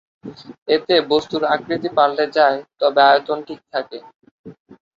এতে 0.67 0.95
বস্তুর 1.11 1.43
আকৃতি 1.53 1.89
পালটে 1.97 2.25
যায়, 2.37 2.57
তবে 2.79 3.01
আয়তন 3.09 3.37
ঠিক 3.47 3.59
থাকে। 3.73 3.97